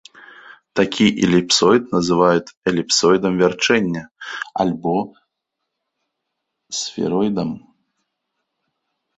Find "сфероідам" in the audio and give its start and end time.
6.79-7.49